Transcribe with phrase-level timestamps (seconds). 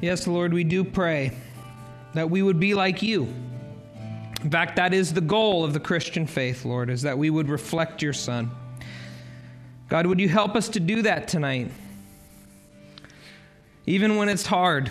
[0.00, 1.32] Yes, Lord, we do pray
[2.14, 3.24] that we would be like you.
[4.42, 7.50] In fact, that is the goal of the Christian faith, Lord, is that we would
[7.50, 8.50] reflect your Son.
[9.90, 11.70] God, would you help us to do that tonight?
[13.84, 14.90] Even when it's hard,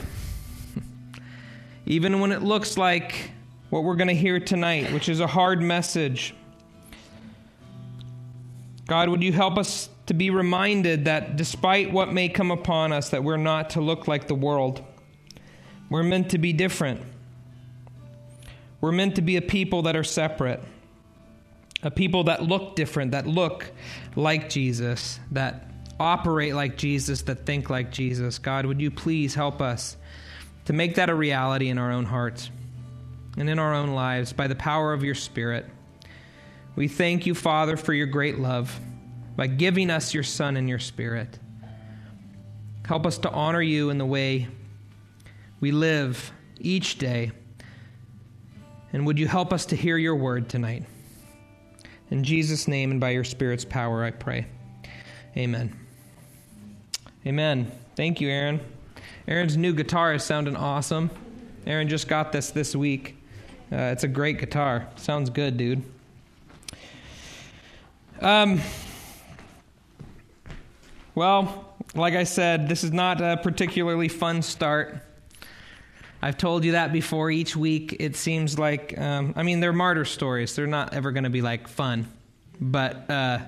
[1.88, 3.32] even when it looks like
[3.72, 6.36] what we're going to hear tonight, which is a hard message.
[8.86, 13.10] God, would you help us to be reminded that despite what may come upon us,
[13.10, 14.84] that we're not to look like the world.
[15.90, 17.02] We're meant to be different.
[18.82, 20.64] We're meant to be a people that are separate,
[21.84, 23.72] a people that look different, that look
[24.16, 28.40] like Jesus, that operate like Jesus, that think like Jesus.
[28.40, 29.98] God, would you please help us
[30.66, 32.50] to make that a reality in our own hearts
[33.38, 35.66] and in our own lives by the power of your Spirit?
[36.76, 38.80] We thank you, Father, for your great love
[39.36, 41.40] by giving us your Son and your Spirit.
[42.86, 44.48] Help us to honor you in the way
[45.60, 47.32] we live each day.
[48.94, 50.84] And would you help us to hear your word tonight?
[52.10, 54.48] In Jesus' name and by your Spirit's power, I pray.
[55.38, 55.78] Amen.
[57.26, 57.72] Amen.
[57.96, 58.60] Thank you, Aaron.
[59.28, 61.12] Aaron's new guitar is sounding awesome.
[61.68, 63.16] Aaron just got this this week.
[63.72, 64.88] Uh, it's a great guitar.
[64.96, 65.84] Sounds good, dude.
[68.22, 68.60] Um,
[71.14, 75.04] well, like I said, this is not a particularly fun start.
[76.22, 77.96] I've told you that before each week.
[78.00, 80.56] It seems like, um, I mean, they're martyr stories.
[80.56, 82.12] They're not ever going to be like fun.
[82.60, 83.40] But, uh,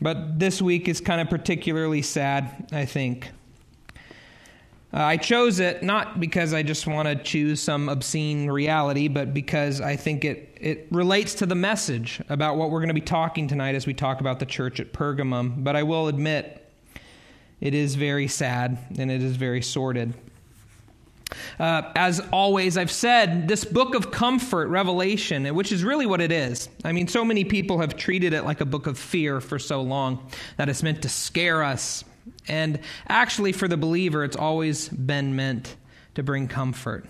[0.00, 3.30] but this week is kind of particularly sad, I think.
[4.92, 9.34] Uh, I chose it not because I just want to choose some obscene reality, but
[9.34, 13.00] because I think it, it relates to the message about what we're going to be
[13.00, 15.64] talking tonight as we talk about the church at Pergamum.
[15.64, 16.60] But I will admit,
[17.60, 20.14] it is very sad and it is very sordid.
[21.58, 26.32] Uh, as always, I've said this book of comfort, Revelation, which is really what it
[26.32, 26.68] is.
[26.84, 29.82] I mean, so many people have treated it like a book of fear for so
[29.82, 32.04] long that it's meant to scare us.
[32.48, 35.76] And actually, for the believer, it's always been meant
[36.14, 37.06] to bring comfort.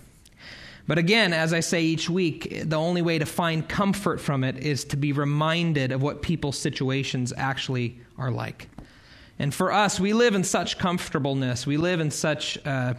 [0.87, 4.59] But again, as I say each week, the only way to find comfort from it
[4.59, 8.69] is to be reminded of what people's situations actually are like.
[9.39, 12.95] And for us, we live in such comfortableness, we live in such uh,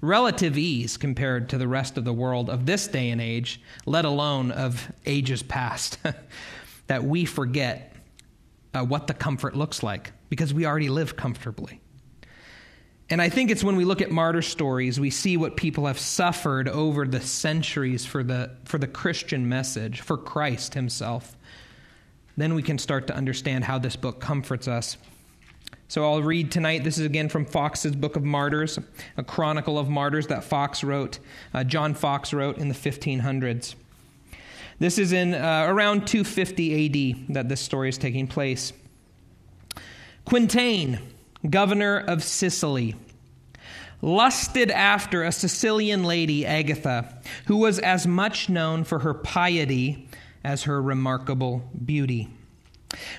[0.00, 4.04] relative ease compared to the rest of the world of this day and age, let
[4.04, 5.98] alone of ages past,
[6.86, 7.94] that we forget
[8.74, 11.80] uh, what the comfort looks like because we already live comfortably.
[13.10, 15.98] And I think it's when we look at martyr stories, we see what people have
[15.98, 21.36] suffered over the centuries for the, for the Christian message, for Christ Himself.
[22.36, 24.96] Then we can start to understand how this book comforts us
[25.90, 26.84] so I'll read tonight.
[26.84, 28.78] This is again from Foxe's Book of Martyrs,
[29.16, 31.18] a chronicle of martyrs that Foxe wrote,
[31.52, 33.74] uh, John Foxe wrote in the 1500s.
[34.78, 38.72] This is in uh, around 250 AD that this story is taking place.
[40.24, 41.00] Quintian,
[41.50, 42.94] governor of Sicily,
[44.00, 50.08] lusted after a Sicilian lady, Agatha, who was as much known for her piety
[50.44, 52.28] as her remarkable beauty.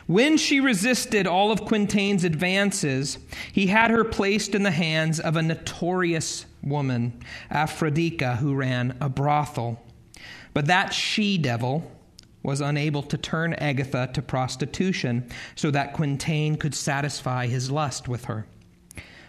[0.06, 3.18] When she resisted all of Quintian's advances,
[3.52, 9.10] he had her placed in the hands of a notorious woman, Aphrodica, who ran a
[9.10, 9.82] brothel.
[10.54, 11.90] But that she devil
[12.44, 18.26] was unable to turn Agatha to prostitution so that Quintian could satisfy his lust with
[18.26, 18.48] her.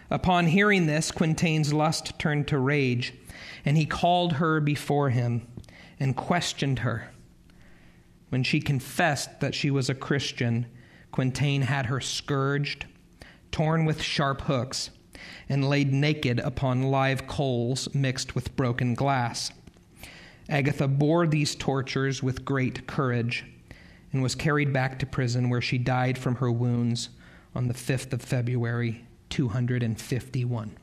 [0.09, 3.13] Upon hearing this, Quintian's lust turned to rage,
[3.63, 5.47] and he called her before him
[5.99, 7.12] and questioned her.
[8.33, 10.65] When she confessed that she was a Christian,
[11.11, 12.87] Quintian had her scourged,
[13.51, 14.89] torn with sharp hooks,
[15.47, 19.51] and laid naked upon live coals mixed with broken glass.
[20.49, 23.45] Agatha bore these tortures with great courage
[24.11, 27.09] and was carried back to prison where she died from her wounds
[27.53, 30.75] on the 5th of February, 251.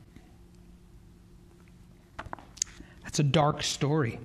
[3.03, 4.21] That's a dark story.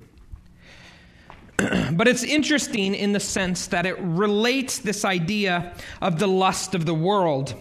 [1.91, 6.85] but it's interesting in the sense that it relates this idea of the lust of
[6.85, 7.55] the world.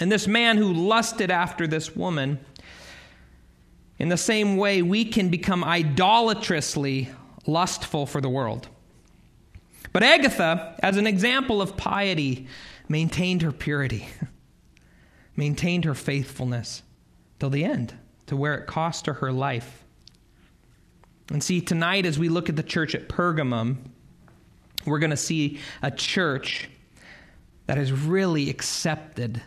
[0.00, 2.40] And this man who lusted after this woman,
[3.98, 7.10] in the same way, we can become idolatrously
[7.46, 8.68] lustful for the world.
[9.92, 12.46] But Agatha, as an example of piety,
[12.88, 14.08] maintained her purity,
[15.36, 16.82] maintained her faithfulness
[17.38, 17.94] till the end,
[18.26, 19.84] to where it cost her her life.
[21.30, 23.76] And see, tonight, as we look at the church at Pergamum,
[24.84, 26.68] we're going to see a church
[27.66, 29.40] that has really accepted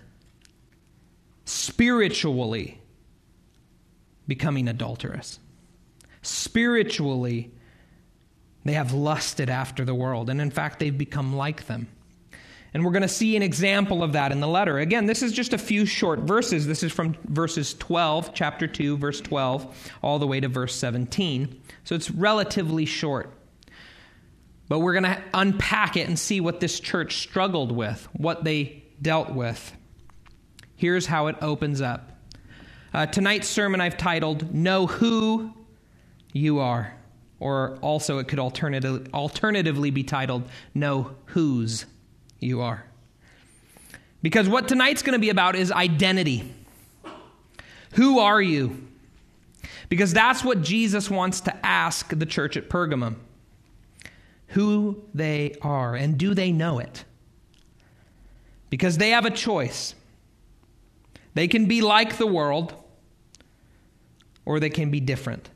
[1.45, 2.79] spiritually
[4.27, 5.39] becoming adulterous.
[6.21, 7.51] Spiritually,
[8.63, 11.87] they have lusted after the world, and in fact, they've become like them.
[12.73, 14.79] And we're going to see an example of that in the letter.
[14.79, 16.67] Again, this is just a few short verses.
[16.67, 21.61] This is from verses 12, chapter 2, verse 12, all the way to verse 17.
[21.85, 23.31] So it's relatively short.
[24.67, 28.83] But we're going to unpack it and see what this church struggled with, what they
[29.01, 29.73] dealt with.
[30.75, 32.11] Here's how it opens up.
[32.93, 35.53] Uh, tonight's sermon I've titled, Know Who
[36.33, 36.93] You Are.
[37.39, 41.85] Or also, it could alternative, alternatively be titled, Know Whose
[42.39, 42.85] You Are.
[44.23, 46.51] Because what tonight's going to be about is identity.
[47.91, 48.87] Who are you?
[49.89, 53.17] Because that's what Jesus wants to ask the church at Pergamum
[54.49, 57.03] who they are, and do they know it?
[58.69, 59.95] Because they have a choice.
[61.33, 62.73] They can be like the world,
[64.45, 65.49] or they can be different.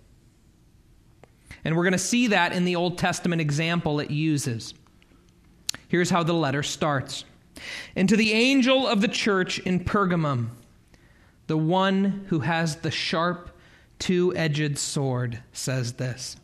[1.64, 4.74] And we're going to see that in the Old Testament example it uses.
[5.88, 7.26] Here's how the letter starts
[7.96, 10.50] And to the angel of the church in Pergamum,
[11.48, 13.50] the one who has the sharp,
[14.00, 16.36] two edged sword, says this.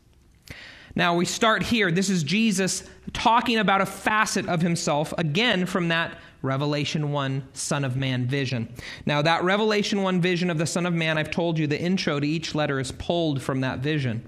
[0.96, 1.92] Now we start here.
[1.92, 7.84] This is Jesus talking about a facet of himself, again from that Revelation 1 Son
[7.84, 8.74] of Man vision.
[9.06, 12.19] Now, that Revelation 1 vision of the Son of Man, I've told you the intro
[12.19, 14.24] to each letter is pulled from that vision.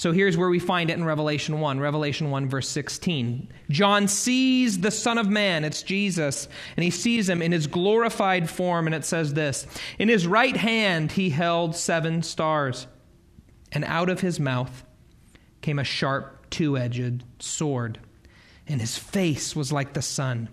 [0.00, 3.52] So here's where we find it in Revelation 1, Revelation 1, verse 16.
[3.68, 8.48] John sees the Son of Man, it's Jesus, and he sees him in his glorified
[8.48, 9.66] form, and it says this
[9.98, 12.86] In his right hand he held seven stars,
[13.72, 14.84] and out of his mouth
[15.60, 17.98] came a sharp, two edged sword,
[18.66, 20.48] and his face was like the sun,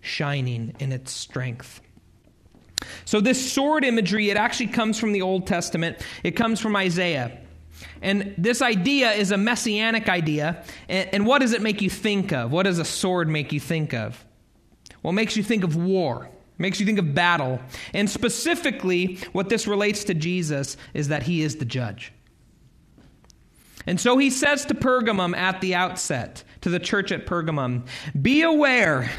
[0.00, 1.82] shining in its strength.
[3.04, 5.98] So, this sword imagery, it actually comes from the Old Testament.
[6.24, 7.38] It comes from Isaiah.
[8.02, 10.64] And this idea is a messianic idea.
[10.88, 12.52] And, and, what does it make you think of?
[12.52, 14.24] What does a sword make you think of?
[15.02, 16.28] Well, it makes you think of war,
[16.58, 17.60] makes you think of battle.
[17.94, 22.12] And specifically, what this relates to Jesus is that he is the judge.
[23.86, 27.86] And so he says to Pergamum at the outset, to the church at Pergamum,
[28.20, 29.10] Be aware,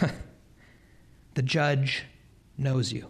[1.34, 2.04] the judge
[2.58, 3.08] knows you.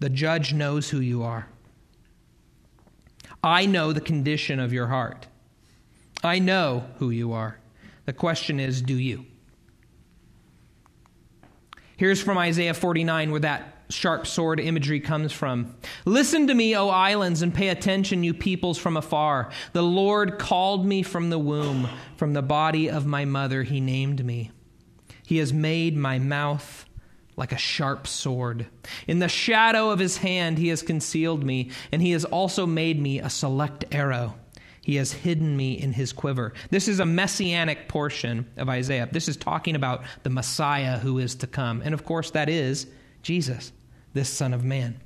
[0.00, 1.48] The judge knows who you are.
[3.46, 5.28] I know the condition of your heart.
[6.24, 7.60] I know who you are.
[8.04, 9.24] The question is, do you?
[11.96, 15.76] Here's from Isaiah 49 where that sharp sword imagery comes from.
[16.04, 19.52] Listen to me, O islands, and pay attention, you peoples from afar.
[19.72, 24.24] The Lord called me from the womb, from the body of my mother, he named
[24.24, 24.50] me.
[25.24, 26.84] He has made my mouth
[27.36, 28.66] like a sharp sword.
[29.06, 33.00] In the shadow of his hand, he has concealed me, and he has also made
[33.00, 34.34] me a select arrow.
[34.80, 36.52] He has hidden me in his quiver.
[36.70, 39.08] This is a messianic portion of Isaiah.
[39.10, 41.82] This is talking about the Messiah who is to come.
[41.84, 42.86] And of course, that is
[43.22, 43.72] Jesus,
[44.14, 45.00] this Son of Man.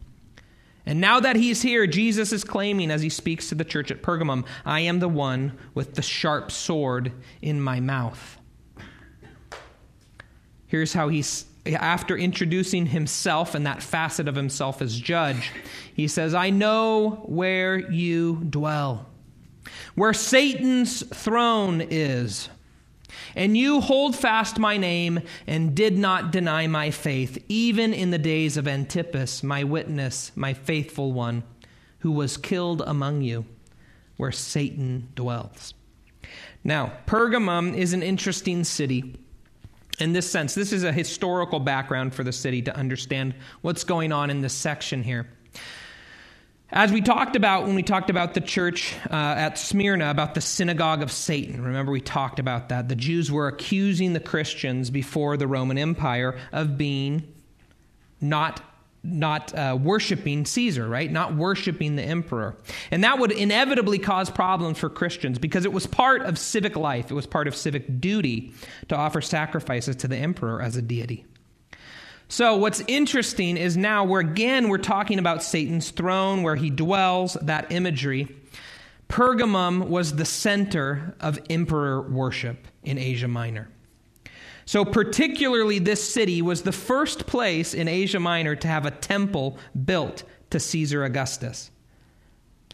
[0.84, 4.02] And now that he's here, Jesus is claiming as he speaks to the church at
[4.02, 8.38] Pergamum, I am the one with the sharp sword in my mouth.
[10.66, 15.50] Here's how he's, after introducing himself and that facet of himself as judge,
[15.94, 19.06] he says, I know where you dwell,
[19.94, 22.48] where Satan's throne is.
[23.36, 28.18] And you hold fast my name and did not deny my faith, even in the
[28.18, 31.42] days of Antipas, my witness, my faithful one,
[31.98, 33.44] who was killed among you,
[34.16, 35.74] where Satan dwells.
[36.64, 39.16] Now, Pergamum is an interesting city
[40.00, 40.54] in this sense.
[40.54, 44.54] This is a historical background for the city to understand what's going on in this
[44.54, 45.28] section here.
[46.72, 50.40] As we talked about when we talked about the church uh, at Smyrna, about the
[50.40, 52.88] synagogue of Satan, remember we talked about that.
[52.88, 57.34] The Jews were accusing the Christians before the Roman Empire of being
[58.20, 58.62] not
[59.02, 61.10] not uh, worshiping Caesar, right?
[61.10, 62.56] Not worshiping the emperor.
[62.90, 67.10] And that would inevitably cause problems for Christians because it was part of civic life,
[67.10, 68.52] it was part of civic duty
[68.88, 71.24] to offer sacrifices to the emperor as a deity.
[72.28, 77.36] So, what's interesting is now we're again we're talking about Satan's throne where he dwells,
[77.42, 78.28] that imagery.
[79.08, 83.68] Pergamum was the center of emperor worship in Asia Minor.
[84.70, 89.58] So, particularly, this city was the first place in Asia Minor to have a temple
[89.84, 91.72] built to Caesar Augustus.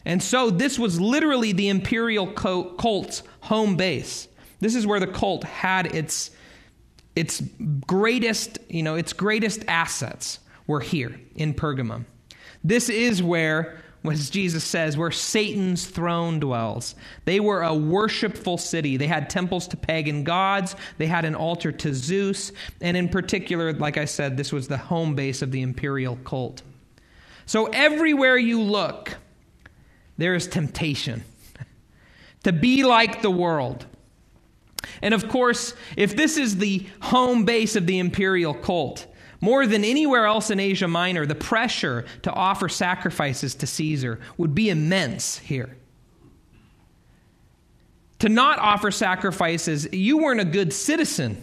[0.04, 4.28] And so, this was literally the imperial cult's home base.
[4.60, 6.32] This is where the cult had its
[7.14, 7.42] its
[7.86, 12.04] greatest, you know, its greatest assets were here in Pergamum.
[12.62, 13.78] This is where
[14.10, 16.94] as Jesus says, where Satan's throne dwells.
[17.25, 18.96] They were a worshipful city.
[18.96, 23.72] They had temples to pagan gods, they had an altar to Zeus, and in particular,
[23.72, 26.62] like I said, this was the home base of the imperial cult.
[27.46, 29.16] So everywhere you look,
[30.18, 31.25] there is temptation
[32.42, 33.86] to be like the world.
[35.02, 39.06] And of course, if this is the home base of the imperial cult,
[39.46, 44.56] more than anywhere else in Asia Minor, the pressure to offer sacrifices to Caesar would
[44.56, 45.76] be immense here.
[48.18, 51.40] To not offer sacrifices, you weren't a good citizen.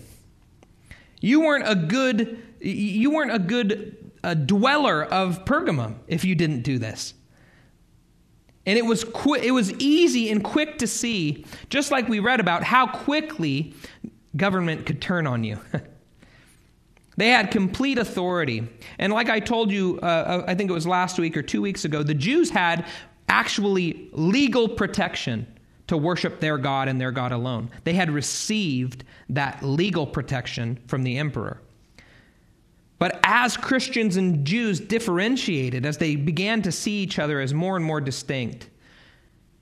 [1.22, 6.64] You weren't a good you weren't a good uh, dweller of Pergamum if you didn't
[6.64, 7.14] do this.
[8.66, 12.42] And it was, qu- it was easy and quick to see, just like we read
[12.42, 13.74] about, how quickly
[14.36, 15.60] government could turn on you.
[17.18, 18.68] they had complete authority.
[18.98, 21.62] And like I told you, uh, uh, I think it was last week or two
[21.62, 22.86] weeks ago, the Jews had
[23.30, 25.48] actually legal protection
[25.88, 27.70] to worship their God and their God alone.
[27.84, 31.62] They had received that legal protection from the emperor.
[33.00, 37.76] But as Christians and Jews differentiated, as they began to see each other as more
[37.76, 38.70] and more distinct,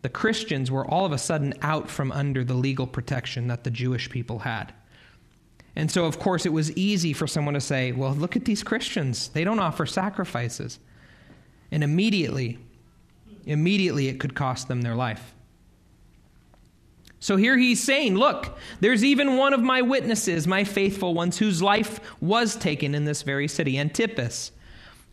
[0.03, 3.71] the Christians were all of a sudden out from under the legal protection that the
[3.71, 4.73] Jewish people had.
[5.75, 8.63] And so, of course, it was easy for someone to say, well, look at these
[8.63, 9.29] Christians.
[9.29, 10.79] They don't offer sacrifices.
[11.71, 12.59] And immediately,
[13.45, 15.33] immediately it could cost them their life.
[17.21, 21.61] So here he's saying, Look, there's even one of my witnesses, my faithful ones, whose
[21.61, 24.51] life was taken in this very city, Antipas.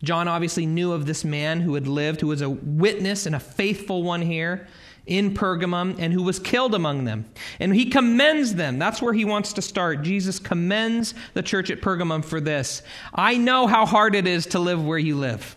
[0.01, 3.39] John obviously knew of this man who had lived, who was a witness and a
[3.39, 4.67] faithful one here
[5.05, 7.25] in Pergamum, and who was killed among them.
[7.59, 8.77] And he commends them.
[8.77, 10.03] That's where he wants to start.
[10.03, 12.83] Jesus commends the church at Pergamum for this.
[13.13, 15.55] I know how hard it is to live where you live,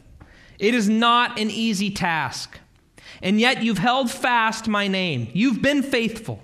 [0.59, 2.59] it is not an easy task
[3.23, 5.29] and yet you've held fast my name.
[5.33, 6.43] You've been faithful.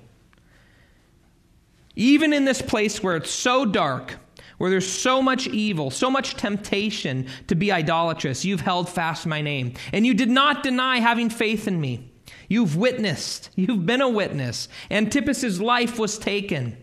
[1.96, 4.16] Even in this place where it's so dark,
[4.58, 9.42] where there's so much evil, so much temptation to be idolatrous, you've held fast my
[9.42, 9.74] name.
[9.92, 12.12] And you did not deny having faith in me.
[12.48, 14.68] You've witnessed, you've been a witness.
[14.90, 16.76] Antipas's life was taken.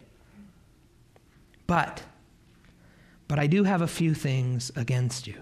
[1.65, 2.03] But,
[3.27, 5.41] but I do have a few things against you.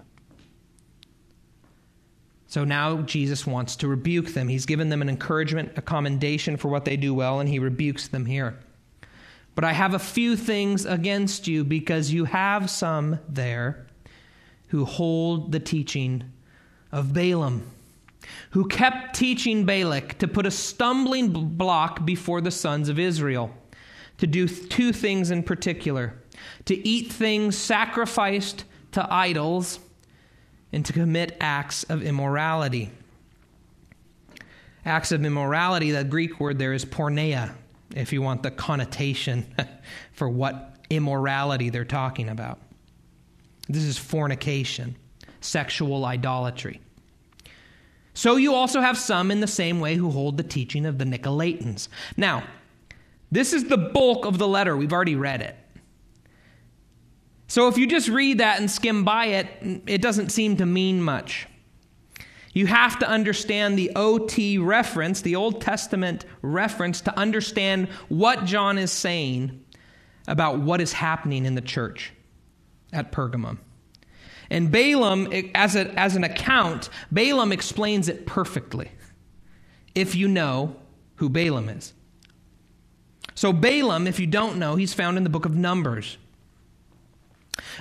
[2.46, 4.48] So now Jesus wants to rebuke them.
[4.48, 8.08] He's given them an encouragement, a commendation for what they do well, and he rebukes
[8.08, 8.58] them here.
[9.54, 13.86] But I have a few things against you because you have some there
[14.68, 16.32] who hold the teaching
[16.90, 17.70] of Balaam,
[18.50, 23.54] who kept teaching Balak to put a stumbling block before the sons of Israel,
[24.18, 26.14] to do two things in particular
[26.66, 29.78] to eat things sacrificed to idols
[30.72, 32.90] and to commit acts of immorality.
[34.84, 37.54] Acts of immorality, the Greek word there is porneia,
[37.94, 39.46] if you want the connotation
[40.12, 42.60] for what immorality they're talking about.
[43.68, 44.96] This is fornication,
[45.40, 46.80] sexual idolatry.
[48.14, 51.04] So you also have some in the same way who hold the teaching of the
[51.04, 51.88] Nicolaitans.
[52.16, 52.44] Now,
[53.32, 54.76] this is the bulk of the letter.
[54.76, 55.56] We've already read it.
[57.48, 61.02] So if you just read that and skim by it, it doesn't seem to mean
[61.02, 61.46] much.
[62.52, 68.78] You have to understand the OT reference, the Old Testament reference, to understand what John
[68.78, 69.64] is saying
[70.28, 72.12] about what is happening in the church
[72.92, 73.58] at Pergamum.
[74.50, 78.90] And Balaam, as, a, as an account, Balaam explains it perfectly
[79.94, 80.76] if you know
[81.16, 81.92] who Balaam is.
[83.34, 86.18] So, Balaam, if you don't know, he's found in the book of Numbers.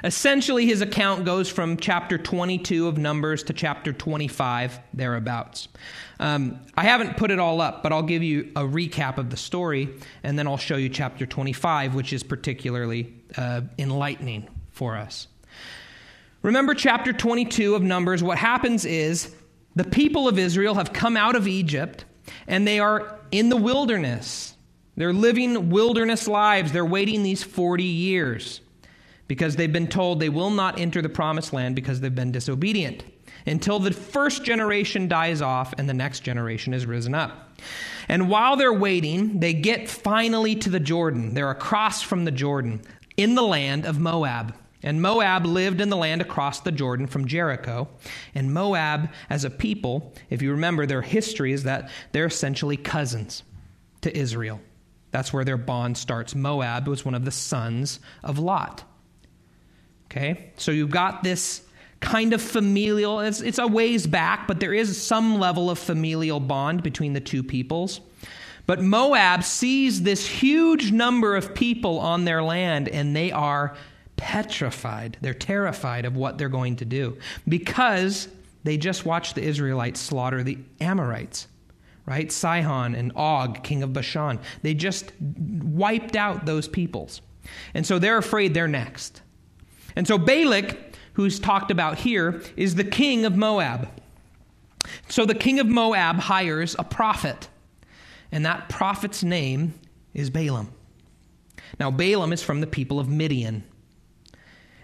[0.03, 5.67] Essentially, his account goes from chapter 22 of Numbers to chapter 25, thereabouts.
[6.19, 9.37] Um, I haven't put it all up, but I'll give you a recap of the
[9.37, 9.89] story,
[10.23, 15.27] and then I'll show you chapter 25, which is particularly uh, enlightening for us.
[16.43, 19.33] Remember chapter 22 of Numbers, what happens is
[19.75, 22.03] the people of Israel have come out of Egypt,
[22.47, 24.55] and they are in the wilderness.
[24.97, 26.73] They're living wilderness lives.
[26.73, 28.59] They're waiting these 40 years
[29.29, 33.05] because they've been told they will not enter the promised land because they've been disobedient
[33.45, 37.57] until the first generation dies off and the next generation is risen up.
[38.09, 41.33] And while they're waiting, they get finally to the Jordan.
[41.33, 42.81] They're across from the Jordan
[43.15, 44.53] in the land of Moab.
[44.83, 47.87] And Moab lived in the land across the Jordan from Jericho.
[48.35, 53.43] And Moab, as a people, if you remember their history, is that they're essentially cousins
[54.01, 54.59] to Israel.
[55.11, 56.35] That's where their bond starts.
[56.35, 58.83] Moab was one of the sons of Lot.
[60.07, 60.51] Okay?
[60.57, 61.63] So you've got this
[61.99, 63.21] kind of familial.
[63.21, 67.21] It's, it's a ways back, but there is some level of familial bond between the
[67.21, 68.01] two peoples.
[68.65, 73.75] But Moab sees this huge number of people on their land, and they are
[74.15, 75.17] petrified.
[75.21, 77.17] They're terrified of what they're going to do
[77.47, 78.27] because
[78.63, 81.47] they just watched the Israelites slaughter the Amorites,
[82.05, 82.31] right?
[82.31, 84.39] Sihon and Og, king of Bashan.
[84.61, 87.21] They just wiped out those peoples.
[87.73, 89.21] And so they're afraid they're next.
[89.95, 93.89] And so Balak, who's talked about here, is the king of Moab.
[95.09, 97.49] So the king of Moab hires a prophet
[98.33, 99.75] and that prophet's name
[100.15, 100.73] is Balaam.
[101.79, 103.63] Now, Balaam is from the people of Midian.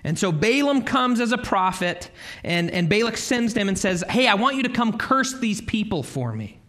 [0.03, 2.10] And so Balaam comes as a prophet,
[2.44, 5.62] and, and Balak sends him and says, Hey, I want you to come curse these
[5.62, 6.60] people for me.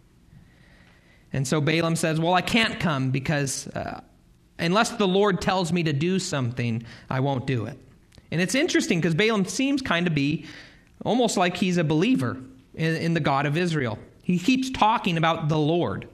[1.33, 4.01] And so Balaam says, Well, I can't come because uh,
[4.59, 7.77] unless the Lord tells me to do something, I won't do it.
[8.31, 10.45] And it's interesting because Balaam seems kind of be
[11.03, 12.37] almost like he's a believer
[12.75, 13.97] in, in the God of Israel.
[14.23, 16.07] He keeps talking about the Lord.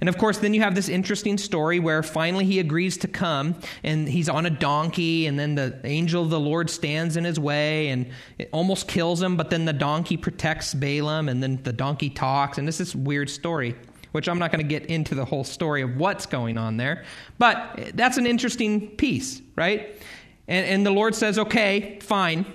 [0.00, 3.56] And of course, then you have this interesting story where finally he agrees to come
[3.82, 7.40] and he's on a donkey, and then the angel of the Lord stands in his
[7.40, 8.06] way and
[8.38, 12.58] it almost kills him, but then the donkey protects Balaam, and then the donkey talks.
[12.58, 13.74] And this is weird story,
[14.12, 17.04] which I'm not going to get into the whole story of what's going on there.
[17.38, 20.00] But that's an interesting piece, right?
[20.46, 22.46] And, and the Lord says, okay, fine.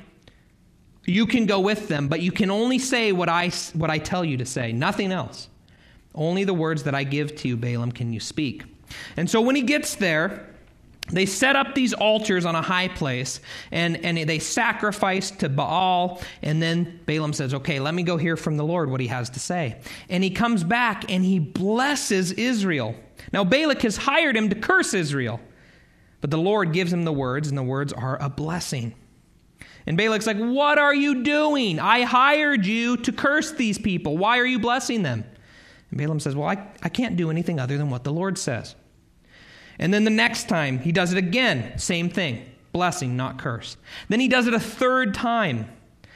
[1.05, 4.23] You can go with them, but you can only say what I, what I tell
[4.23, 5.49] you to say, nothing else.
[6.15, 8.63] Only the words that I give to you, Balaam, can you speak.
[9.17, 10.47] And so when he gets there,
[11.11, 13.41] they set up these altars on a high place
[13.71, 16.21] and, and they sacrifice to Baal.
[16.41, 19.29] And then Balaam says, Okay, let me go hear from the Lord what he has
[19.31, 19.81] to say.
[20.09, 22.95] And he comes back and he blesses Israel.
[23.31, 25.39] Now, Balak has hired him to curse Israel,
[26.21, 28.93] but the Lord gives him the words, and the words are a blessing.
[29.85, 31.79] And Balak's like, What are you doing?
[31.79, 34.17] I hired you to curse these people.
[34.17, 35.25] Why are you blessing them?
[35.93, 38.73] And Balaam says, Well, I, I can't do anything other than what the Lord says.
[39.77, 41.77] And then the next time, he does it again.
[41.77, 43.77] Same thing blessing, not curse.
[44.09, 45.69] Then he does it a third time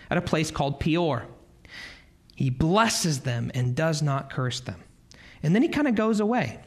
[0.09, 1.27] at a place called Peor.
[2.35, 4.83] He blesses them and does not curse them.
[5.43, 6.59] And then he kind of goes away.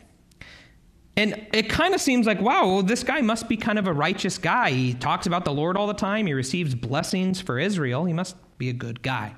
[1.16, 3.92] And it kind of seems like, wow, well, this guy must be kind of a
[3.92, 4.70] righteous guy.
[4.70, 6.28] He talks about the Lord all the time.
[6.28, 8.04] He receives blessings for Israel.
[8.04, 9.34] He must be a good guy.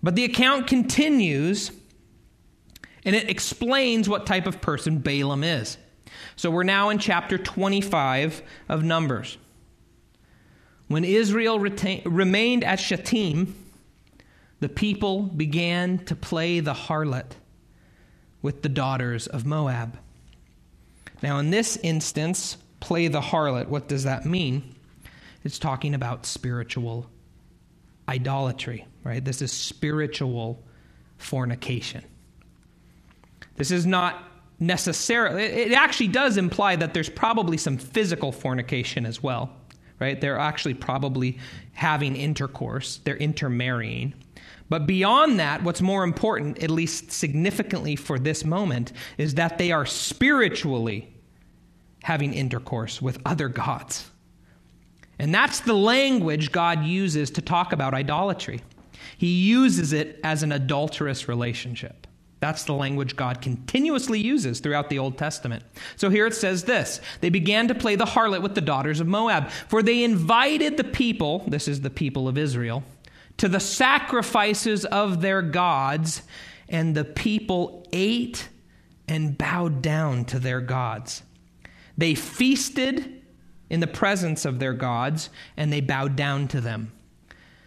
[0.00, 1.72] But the account continues
[3.04, 5.76] and it explains what type of person Balaam is.
[6.36, 9.38] So we're now in chapter 25 of Numbers.
[10.88, 13.54] When Israel retain, remained at Shittim,
[14.60, 17.32] the people began to play the harlot
[18.42, 19.98] with the daughters of Moab.
[21.22, 24.74] Now, in this instance, play the harlot, what does that mean?
[25.44, 27.08] It's talking about spiritual
[28.08, 29.24] idolatry, right?
[29.24, 30.62] This is spiritual
[31.16, 32.04] fornication.
[33.56, 34.24] This is not
[34.58, 39.50] necessarily, it actually does imply that there's probably some physical fornication as well,
[39.98, 40.20] right?
[40.20, 41.38] They're actually probably
[41.72, 44.14] having intercourse, they're intermarrying.
[44.68, 49.70] But beyond that, what's more important, at least significantly for this moment, is that they
[49.70, 51.12] are spiritually
[52.02, 54.10] having intercourse with other gods.
[55.18, 58.62] And that's the language God uses to talk about idolatry.
[59.18, 62.06] He uses it as an adulterous relationship.
[62.42, 65.62] That's the language God continuously uses throughout the Old Testament.
[65.94, 69.06] So here it says this They began to play the harlot with the daughters of
[69.06, 72.82] Moab, for they invited the people, this is the people of Israel,
[73.36, 76.22] to the sacrifices of their gods,
[76.68, 78.48] and the people ate
[79.06, 81.22] and bowed down to their gods.
[81.96, 83.22] They feasted
[83.70, 86.90] in the presence of their gods, and they bowed down to them.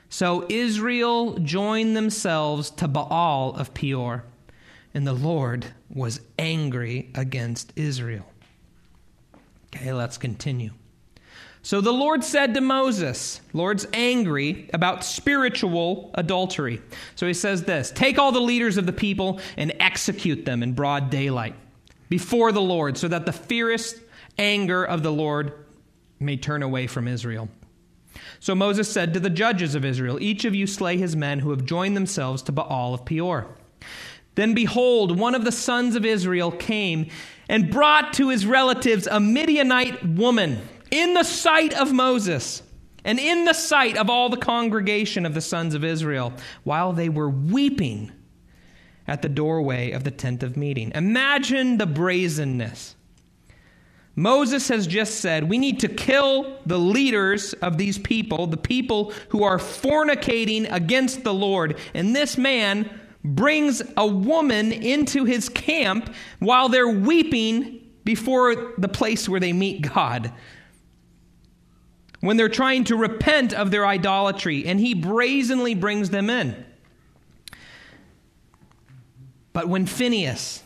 [0.10, 4.26] So Israel joined themselves to Baal of Peor
[4.96, 8.26] and the Lord was angry against Israel.
[9.76, 10.72] Okay, let's continue.
[11.62, 16.82] So the Lord said to Moses, Lord's angry about spiritual adultery.
[17.16, 20.74] So he says this Take all the leaders of the people and execute them in
[20.74, 21.56] broad daylight
[22.08, 23.96] before the Lord, so that the fierce
[24.38, 25.66] anger of the Lord
[26.20, 27.50] may turn away from Israel.
[28.40, 31.50] So Moses said to the judges of Israel, Each of you slay his men who
[31.50, 33.48] have joined themselves to Baal of Peor.
[34.36, 37.10] Then behold, one of the sons of Israel came
[37.48, 42.62] and brought to his relatives a Midianite woman in the sight of Moses
[43.04, 47.10] and in the sight of all the congregation of the sons of Israel while they
[47.10, 48.12] were weeping
[49.08, 50.92] at the doorway of the tent of meeting.
[50.96, 52.96] Imagine the brazenness.
[54.16, 59.14] Moses has just said we need to kill the leaders of these people, the people
[59.30, 61.78] who are fornicating against the Lord.
[61.94, 62.90] And this man
[63.26, 69.82] brings a woman into his camp while they're weeping before the place where they meet
[69.94, 70.32] God.
[72.22, 76.66] When they're trying to repent of their idolatry, and he brazenly brings them in.
[79.54, 80.64] But when Phinehas,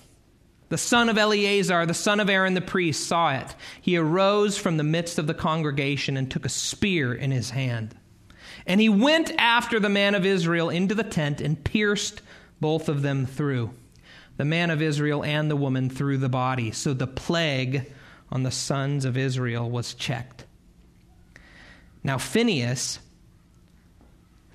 [0.69, 3.55] the son of Eleazar, the son of Aaron the priest, saw it.
[3.81, 7.95] He arose from the midst of the congregation and took a spear in his hand.
[8.65, 12.21] And he went after the man of Israel into the tent and pierced
[12.59, 13.71] both of them through,
[14.37, 16.71] the man of Israel and the woman through the body.
[16.71, 17.91] So the plague
[18.31, 20.45] on the sons of Israel was checked.
[22.03, 22.99] Now, Phineas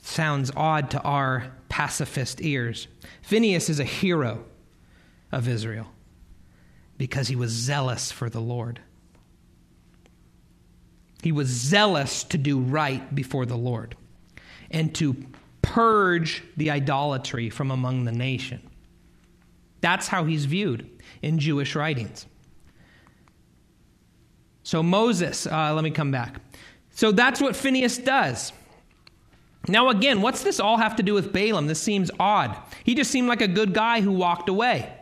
[0.02, 2.88] sounds odd to our pacifist ears.
[3.22, 4.44] Phineas is a hero
[5.32, 5.86] of Israel
[6.96, 8.80] because he was zealous for the Lord.
[11.22, 13.96] He was zealous to do right before the Lord
[14.70, 15.16] and to
[15.64, 18.61] purge the idolatry from among the nation.
[19.81, 20.88] That's how he's viewed
[21.22, 22.27] in Jewish writings.
[24.62, 26.40] So, Moses, uh, let me come back.
[26.90, 28.53] So, that's what Phineas does.
[29.66, 31.66] Now, again, what's this all have to do with Balaam?
[31.66, 32.57] This seems odd.
[32.85, 34.92] He just seemed like a good guy who walked away.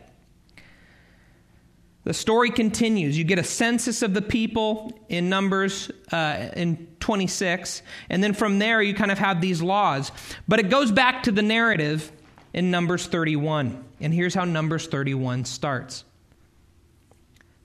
[2.05, 3.17] The story continues.
[3.17, 8.59] You get a census of the people in Numbers uh, in 26, and then from
[8.59, 10.11] there you kind of have these laws.
[10.47, 12.11] But it goes back to the narrative
[12.53, 13.83] in Numbers 31.
[14.01, 16.03] And here's how Numbers 31 starts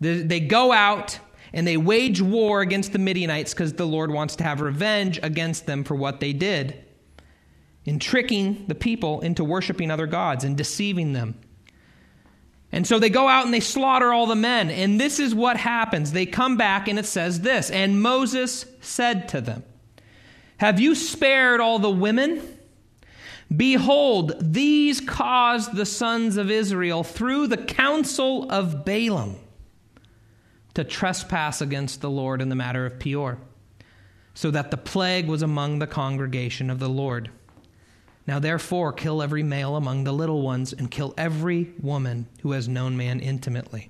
[0.01, 1.19] They go out
[1.53, 5.67] and they wage war against the Midianites because the Lord wants to have revenge against
[5.67, 6.85] them for what they did
[7.85, 11.41] in tricking the people into worshiping other gods and deceiving them.
[12.71, 14.71] And so they go out and they slaughter all the men.
[14.71, 16.13] And this is what happens.
[16.13, 19.65] They come back and it says this And Moses said to them,
[20.59, 22.57] Have you spared all the women?
[23.55, 29.37] Behold, these caused the sons of Israel through the counsel of Balaam
[30.75, 33.39] to trespass against the Lord in the matter of Peor,
[34.35, 37.31] so that the plague was among the congregation of the Lord.
[38.29, 42.69] Now, therefore, kill every male among the little ones, and kill every woman who has
[42.69, 43.89] known man intimately.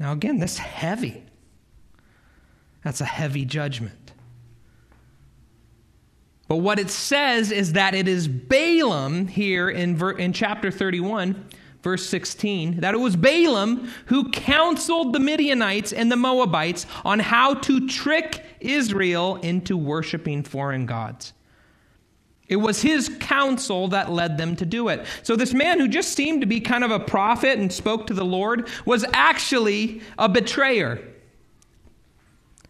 [0.00, 1.22] Now, again, this heavy.
[2.82, 4.10] That's a heavy judgment.
[6.48, 11.50] But what it says is that it is Balaam here in, ver- in chapter 31,
[11.84, 17.54] verse 16, that it was Balaam who counseled the Midianites and the Moabites on how
[17.54, 21.32] to trick Israel into worshiping foreign gods.
[22.52, 25.06] It was his counsel that led them to do it.
[25.22, 28.14] So, this man who just seemed to be kind of a prophet and spoke to
[28.14, 31.02] the Lord was actually a betrayer.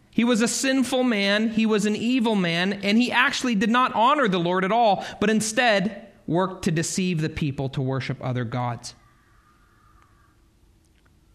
[0.09, 3.93] He was a sinful man, he was an evil man, and he actually did not
[3.93, 8.45] honor the Lord at all, but instead worked to deceive the people to worship other
[8.45, 8.95] gods.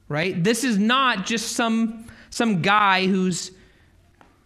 [0.09, 0.43] Right?
[0.43, 3.51] This is not just some, some guy who's,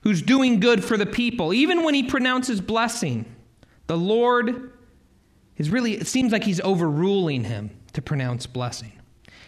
[0.00, 1.54] who's doing good for the people.
[1.54, 3.31] Even when he pronounces blessing,
[3.92, 4.72] the Lord
[5.58, 8.92] is really, it seems like he's overruling him to pronounce blessing.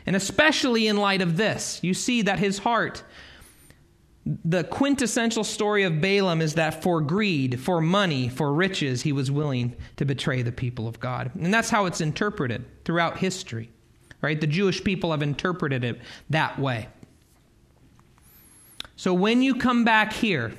[0.04, 3.02] And especially in light of this, you see that his heart,
[4.26, 9.30] the quintessential story of Balaam is that for greed, for money, for riches, he was
[9.30, 11.30] willing to betray the people of God.
[11.40, 13.70] And that's how it's interpreted throughout history.
[14.20, 14.38] Right?
[14.38, 16.88] The Jewish people have interpreted it that way.
[18.96, 20.52] So when you come back here,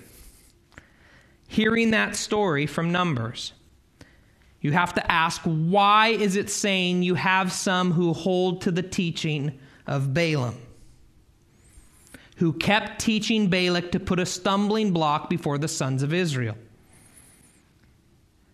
[1.47, 3.53] hearing that story from Numbers,
[4.65, 8.81] you have to ask why is it saying you have some who hold to the
[8.81, 10.57] teaching of Balaam?
[12.37, 16.57] Who kept teaching Balak to put a stumbling block before the sons of Israel.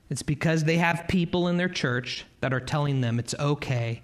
[0.10, 4.02] It's because they have people in their church that are telling them it's okay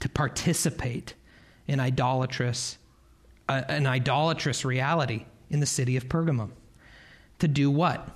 [0.00, 1.14] to participate
[1.66, 2.76] in idolatrous,
[3.48, 6.50] uh, an idolatrous reality in the city of Pergamum.
[7.38, 8.06] To do what?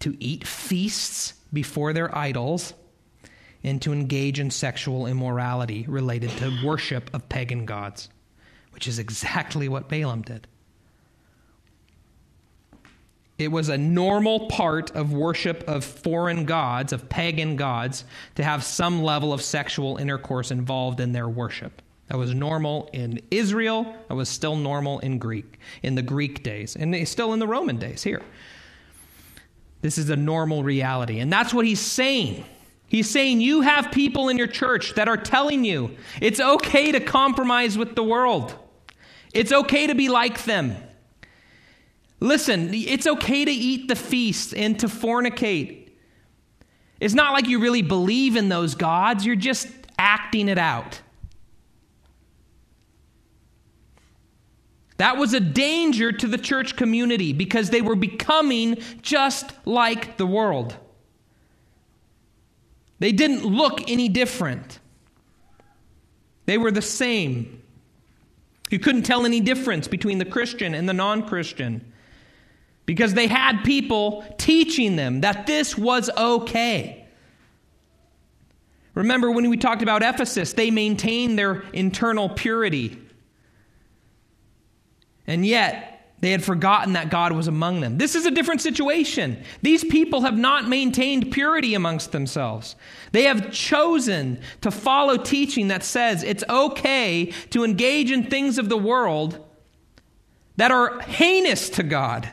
[0.00, 2.74] To eat feasts before their idols
[3.62, 8.10] and to engage in sexual immorality related to worship of pagan gods,
[8.72, 10.46] which is exactly what Balaam did.
[13.36, 18.04] It was a normal part of worship of foreign gods, of pagan gods,
[18.36, 21.82] to have some level of sexual intercourse involved in their worship.
[22.08, 23.96] That was normal in Israel.
[24.08, 27.78] That was still normal in Greek, in the Greek days, and still in the Roman
[27.78, 28.22] days here.
[29.84, 31.18] This is a normal reality.
[31.18, 32.42] And that's what he's saying.
[32.88, 37.00] He's saying you have people in your church that are telling you it's okay to
[37.00, 38.54] compromise with the world.
[39.34, 40.74] It's okay to be like them.
[42.18, 45.90] Listen, it's okay to eat the feast and to fornicate.
[46.98, 49.68] It's not like you really believe in those gods, you're just
[49.98, 50.98] acting it out.
[54.96, 60.26] That was a danger to the church community because they were becoming just like the
[60.26, 60.76] world.
[63.00, 64.78] They didn't look any different,
[66.46, 67.60] they were the same.
[68.70, 71.92] You couldn't tell any difference between the Christian and the non Christian
[72.86, 77.06] because they had people teaching them that this was okay.
[78.94, 82.98] Remember when we talked about Ephesus, they maintained their internal purity.
[85.26, 87.98] And yet, they had forgotten that God was among them.
[87.98, 89.42] This is a different situation.
[89.60, 92.76] These people have not maintained purity amongst themselves.
[93.12, 98.70] They have chosen to follow teaching that says it's okay to engage in things of
[98.70, 99.44] the world
[100.56, 102.30] that are heinous to God.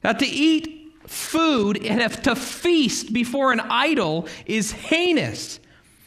[0.00, 5.60] That to eat food and to feast before an idol is heinous.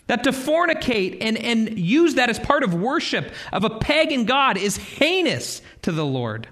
[0.08, 4.58] That to fornicate and, and use that as part of worship of a pagan God
[4.58, 6.48] is heinous to the Lord.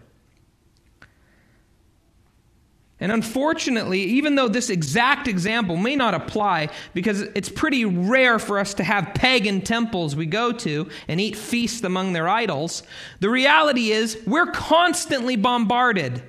[3.00, 8.58] And unfortunately, even though this exact example may not apply, because it's pretty rare for
[8.58, 12.84] us to have pagan temples we go to and eat feasts among their idols,
[13.20, 16.24] the reality is we're constantly bombarded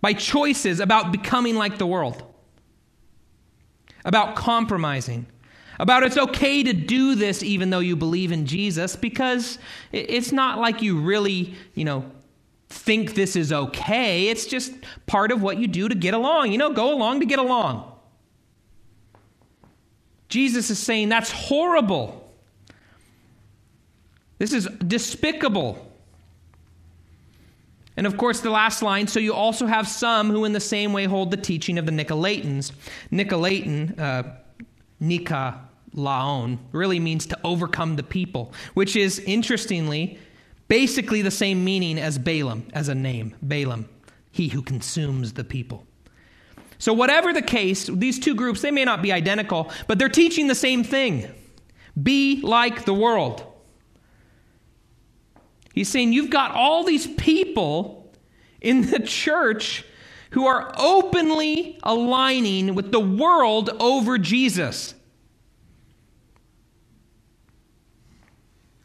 [0.00, 2.22] by choices about becoming like the world,
[4.04, 5.26] about compromising,
[5.80, 9.58] about it's okay to do this even though you believe in Jesus, because
[9.92, 12.04] it's not like you really, you know,
[12.68, 14.28] think this is okay.
[14.28, 14.74] It's just
[15.06, 16.52] part of what you do to get along.
[16.52, 17.90] You know, go along to get along.
[20.28, 22.30] Jesus is saying that's horrible.
[24.36, 25.90] This is despicable.
[27.96, 30.92] And of course, the last line so you also have some who, in the same
[30.92, 32.70] way, hold the teaching of the Nicolaitans.
[33.10, 34.22] Nicolaitan, uh,
[35.00, 40.18] Nika laon, really means to overcome the people, which is, interestingly,
[40.68, 43.34] basically the same meaning as Balaam, as a name.
[43.42, 43.88] Balaam,
[44.30, 45.86] he who consumes the people.
[46.78, 50.46] So, whatever the case, these two groups, they may not be identical, but they're teaching
[50.46, 51.30] the same thing
[52.00, 53.44] be like the world.
[55.74, 58.12] He's saying you've got all these people
[58.60, 59.84] in the church
[60.30, 64.94] who are openly aligning with the world over Jesus.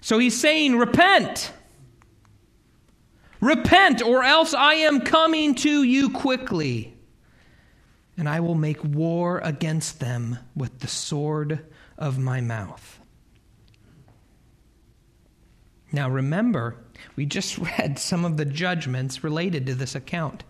[0.05, 1.51] So he's saying, Repent.
[3.41, 6.95] Repent, or else I am coming to you quickly,
[8.15, 11.65] and I will make war against them with the sword
[11.97, 12.99] of my mouth.
[15.91, 16.75] Now remember,
[17.15, 20.43] we just read some of the judgments related to this account.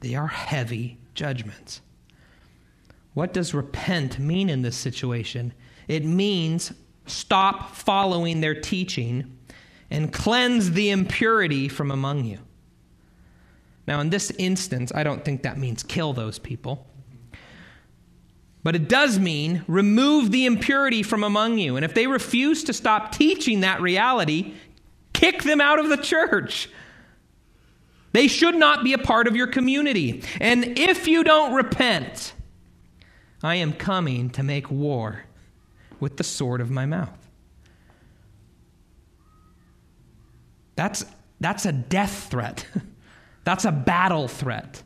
[0.00, 1.82] They are heavy judgments.
[3.14, 5.52] What does repent mean in this situation?
[5.86, 6.72] It means
[7.12, 9.38] stop following their teaching
[9.90, 12.38] and cleanse the impurity from among you.
[13.86, 16.86] Now, in this instance, I don't think that means kill those people.
[18.62, 21.76] But it does mean remove the impurity from among you.
[21.76, 24.54] And if they refuse to stop teaching that reality,
[25.12, 26.68] kick them out of the church.
[28.12, 30.22] They should not be a part of your community.
[30.40, 32.34] And if you don't repent,
[33.42, 35.24] I am coming to make war
[36.02, 37.30] with the sword of my mouth.
[40.74, 41.04] That's,
[41.40, 42.66] that's a death threat.
[43.44, 44.82] that's a battle threat.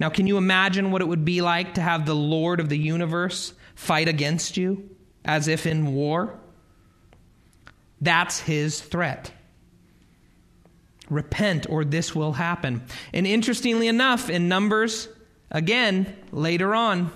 [0.00, 2.76] Now, can you imagine what it would be like to have the Lord of the
[2.76, 4.90] universe fight against you
[5.24, 6.40] as if in war?
[8.00, 9.30] That's his threat.
[11.08, 12.82] Repent, or this will happen.
[13.14, 15.08] And interestingly enough, in Numbers,
[15.52, 17.12] again, later on,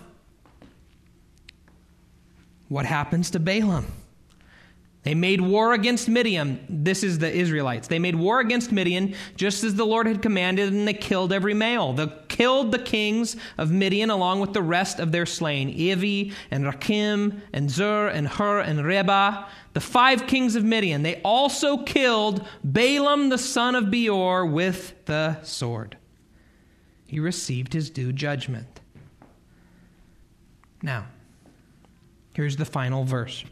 [2.72, 3.86] what happens to Balaam?
[5.02, 6.64] They made war against Midian.
[6.70, 7.86] This is the Israelites.
[7.86, 11.52] They made war against Midian just as the Lord had commanded, and they killed every
[11.52, 11.92] male.
[11.92, 16.64] They killed the kings of Midian along with the rest of their slain Evi and
[16.64, 21.02] Rekem and Zur and Hur and Reba, the five kings of Midian.
[21.02, 25.98] They also killed Balaam the son of Beor with the sword.
[27.06, 28.80] He received his due judgment.
[30.80, 31.08] Now,
[32.32, 33.44] here's the final verse.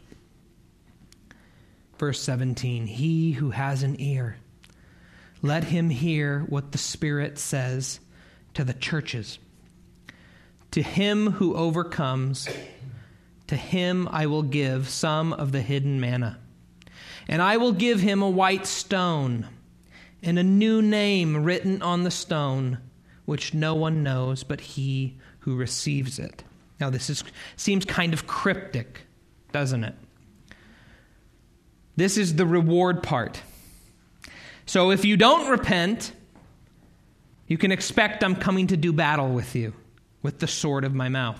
[1.97, 4.37] Verse 17 He who has an ear,
[5.41, 7.99] let him hear what the Spirit says
[8.53, 9.39] to the churches.
[10.71, 12.47] To him who overcomes,
[13.47, 16.39] to him I will give some of the hidden manna.
[17.27, 19.47] And I will give him a white stone
[20.23, 22.77] and a new name written on the stone,
[23.25, 26.43] which no one knows but he who receives it.
[26.81, 27.23] Now, this is,
[27.55, 29.01] seems kind of cryptic,
[29.51, 29.93] doesn't it?
[31.95, 33.41] This is the reward part.
[34.65, 36.11] So if you don't repent,
[37.47, 39.73] you can expect I'm coming to do battle with you
[40.23, 41.39] with the sword of my mouth.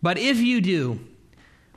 [0.00, 1.00] But if you do,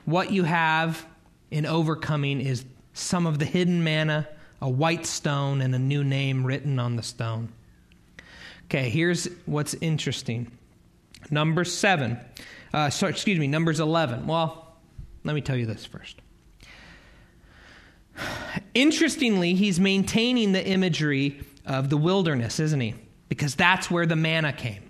[0.04, 1.04] what you have
[1.50, 4.28] in overcoming is some of the hidden manna,
[4.62, 7.52] a white stone, and a new name written on the stone.
[8.66, 10.52] Okay, here's what's interesting.
[11.30, 12.18] Number seven,
[12.72, 14.26] uh, sorry, excuse me, Numbers 11.
[14.26, 14.76] Well,
[15.24, 16.20] let me tell you this first.
[18.74, 22.94] Interestingly, he's maintaining the imagery of the wilderness, isn't he?
[23.28, 24.82] Because that's where the manna came.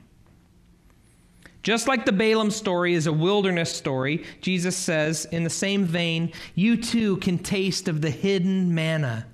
[1.63, 6.33] Just like the Balaam story is a wilderness story, Jesus says, in the same vein,
[6.55, 9.27] you too can taste of the hidden manna,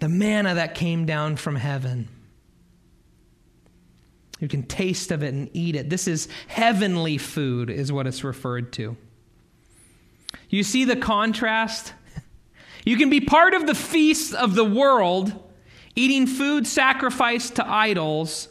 [0.00, 2.08] the manna that came down from heaven.
[4.44, 5.88] You can taste of it and eat it.
[5.88, 8.96] This is heavenly food, is what it's referred to.
[10.50, 11.92] You see the contrast?
[12.86, 15.32] You can be part of the feasts of the world,
[15.96, 18.48] eating food sacrificed to idols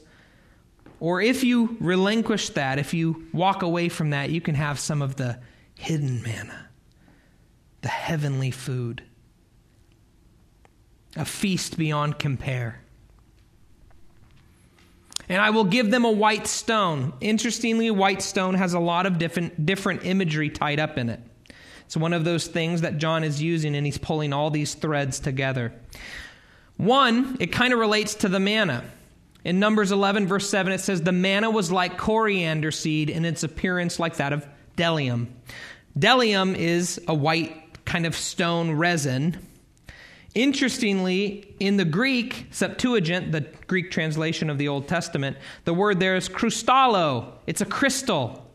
[1.04, 5.02] or if you relinquish that, if you walk away from that, you can have some
[5.02, 5.38] of the
[5.78, 6.70] hidden manna,
[7.82, 9.04] the heavenly food,
[11.18, 12.83] a feast beyond compare.
[15.30, 17.14] And I will give them a white stone.
[17.22, 21.22] Interestingly, white stone has a lot of different, different imagery tied up in it.
[21.86, 25.20] It's one of those things that John is using, and he's pulling all these threads
[25.20, 25.74] together.
[26.78, 28.84] One, it kind of relates to the manna.
[29.44, 33.44] In Numbers 11, verse 7, it says, The manna was like coriander seed in its
[33.44, 35.28] appearance like that of bdellium.
[35.98, 39.38] Bdellium is a white kind of stone resin.
[40.36, 46.16] Interestingly, in the Greek Septuagint, the Greek translation of the Old Testament, the word there
[46.16, 47.34] is krustallo.
[47.46, 48.50] It's a crystal,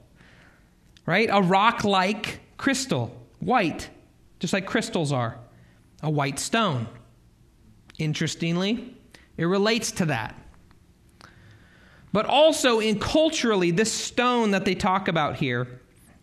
[1.06, 1.28] right?
[1.30, 3.90] A rock like crystal, white,
[4.40, 5.38] just like crystals are,
[6.02, 6.88] a white stone.
[7.98, 8.96] Interestingly,
[9.36, 10.34] it relates to that.
[12.12, 15.80] But also, in culturally, this stone that they talk about here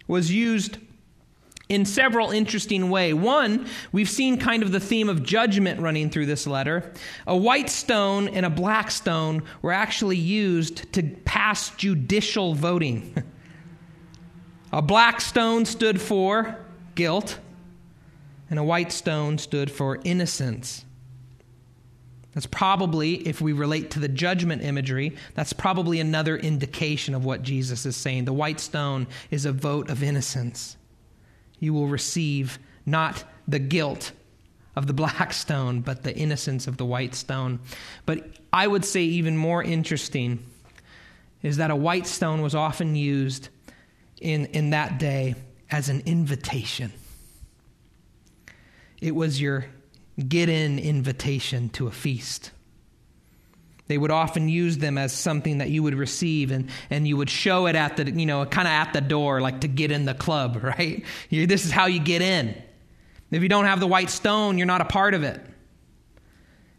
[0.07, 0.79] was used
[1.67, 3.15] in several interesting ways.
[3.15, 6.91] One, we've seen kind of the theme of judgment running through this letter.
[7.25, 13.23] A white stone and a black stone were actually used to pass judicial voting.
[14.71, 16.57] a black stone stood for
[16.93, 17.39] guilt,
[18.49, 20.85] and a white stone stood for innocence.
[22.35, 27.43] That's probably, if we relate to the judgment imagery, that's probably another indication of what
[27.43, 28.25] Jesus is saying.
[28.25, 30.75] The white stone is a vote of innocence.
[31.59, 34.11] You will receive not the guilt
[34.75, 37.59] of the black stone, but the innocence of the white stone.
[38.05, 40.45] But I would say, even more interesting,
[41.41, 43.49] is that a white stone was often used
[44.19, 45.35] in, in that day
[45.69, 46.91] as an invitation.
[49.01, 49.67] It was your
[50.27, 52.51] get in invitation to a feast.
[53.87, 57.29] They would often use them as something that you would receive and, and you would
[57.29, 60.05] show it at the, you know, kind of at the door, like to get in
[60.05, 61.03] the club, right?
[61.29, 62.59] You, this is how you get in.
[63.31, 65.41] If you don't have the white stone, you're not a part of it.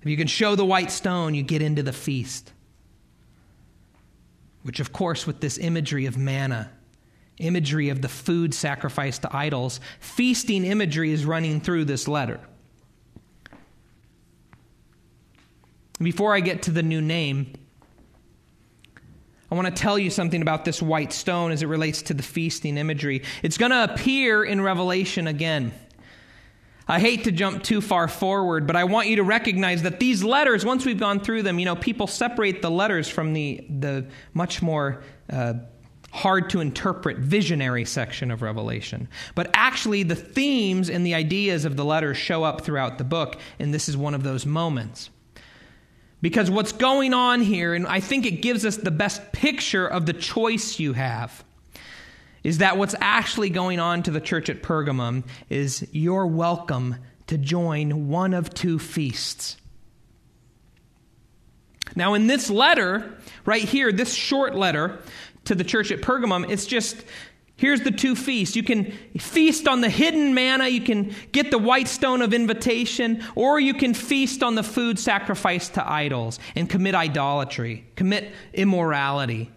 [0.02, 2.52] If you can show the white stone, you get into the feast.
[4.62, 6.72] Which, of course, with this imagery of manna,
[7.38, 12.40] imagery of the food sacrificed to idols, feasting imagery is running through this letter.
[15.98, 17.54] Before I get to the new name,
[19.50, 22.22] I want to tell you something about this white stone as it relates to the
[22.22, 23.22] feasting imagery.
[23.42, 25.72] It's going to appear in Revelation again.
[26.88, 30.22] I hate to jump too far forward, but I want you to recognize that these
[30.22, 34.06] letters, once we've gone through them, you know, people separate the letters from the, the
[34.35, 35.54] much more uh,
[36.12, 39.09] hard to interpret visionary section of Revelation.
[39.35, 43.40] But actually, the themes and the ideas of the letters show up throughout the book,
[43.59, 45.11] and this is one of those moments.
[46.27, 50.07] Because what's going on here, and I think it gives us the best picture of
[50.07, 51.45] the choice you have,
[52.43, 56.97] is that what's actually going on to the church at Pergamum is you're welcome
[57.29, 59.57] to join one of two feasts.
[61.95, 64.99] Now, in this letter, right here, this short letter
[65.45, 66.97] to the church at Pergamum, it's just
[67.59, 68.54] Here's the two feasts.
[68.54, 73.24] You can feast on the hidden manna, you can get the white stone of invitation,
[73.34, 79.50] or you can feast on the food sacrificed to idols and commit idolatry, commit immorality.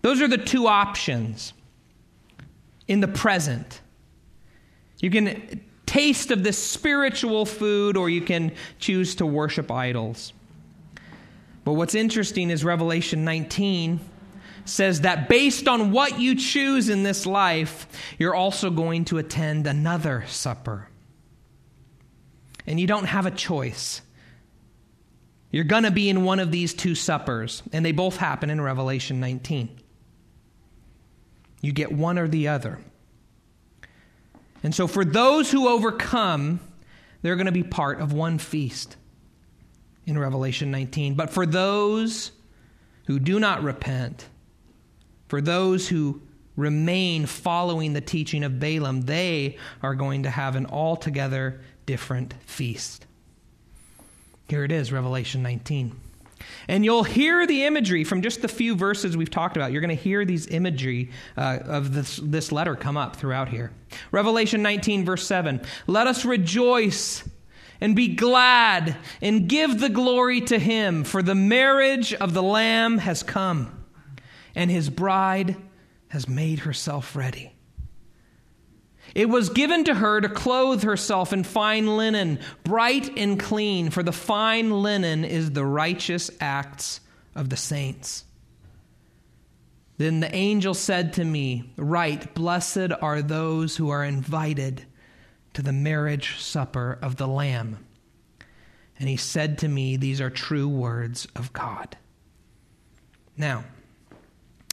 [0.00, 1.52] Those are the two options
[2.88, 3.82] in the present.
[5.00, 10.32] You can taste of this spiritual food, or you can choose to worship idols.
[11.64, 14.00] But what's interesting is Revelation 19
[14.68, 17.86] says that based on what you choose in this life,
[18.18, 20.88] you're also going to attend another supper.
[22.66, 24.02] And you don't have a choice.
[25.50, 28.60] You're going to be in one of these two suppers, and they both happen in
[28.60, 29.80] Revelation 19.
[31.62, 32.78] You get one or the other.
[34.62, 36.60] And so, for those who overcome,
[37.22, 38.96] they're going to be part of one feast
[40.06, 41.14] in Revelation 19.
[41.14, 42.32] But for those
[43.06, 44.26] who do not repent,
[45.28, 46.20] for those who
[46.56, 53.06] remain following the teaching of Balaam, they are going to have an altogether different feast.
[54.48, 56.00] Here it is, Revelation 19.
[56.68, 59.72] And you'll hear the imagery from just the few verses we've talked about.
[59.72, 63.72] You're going to hear these imagery uh, of this, this letter come up throughout here.
[64.10, 65.60] Revelation 19, verse 7.
[65.86, 67.24] Let us rejoice
[67.80, 72.98] and be glad and give the glory to him, for the marriage of the Lamb
[72.98, 73.75] has come
[74.56, 75.54] and his bride
[76.08, 77.52] has made herself ready.
[79.14, 84.02] It was given to her to clothe herself in fine linen, bright and clean, for
[84.02, 87.00] the fine linen is the righteous acts
[87.34, 88.24] of the saints.
[89.98, 94.84] Then the angel said to me, Right, blessed are those who are invited
[95.54, 97.86] to the marriage supper of the Lamb.
[98.98, 101.96] And he said to me, These are true words of God.
[103.38, 103.64] Now,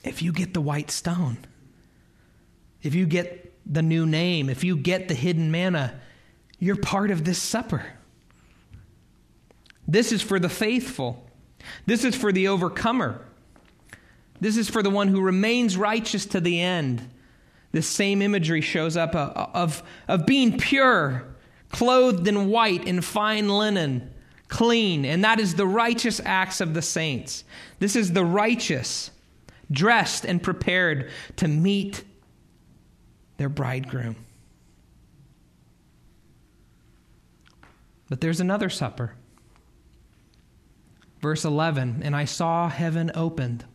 [0.04, 1.38] if you get the white stone,
[2.82, 5.99] if you get the new name, if you get the hidden manna,
[6.60, 7.86] you're part of this supper.
[9.88, 11.26] This is for the faithful.
[11.86, 13.22] This is for the overcomer.
[14.39, 17.10] This is for the one who remains righteous to the end.
[17.72, 21.26] This same imagery shows up uh, of, of being pure,
[21.70, 24.14] clothed in white in fine linen,
[24.47, 27.43] clean, and that is the righteous acts of the saints.
[27.80, 29.10] This is the righteous
[29.74, 32.03] dressed and prepared to meet
[33.38, 34.15] their bridegroom.
[38.09, 39.15] But there's another supper.
[41.19, 43.65] Verse 11 And I saw heaven opened.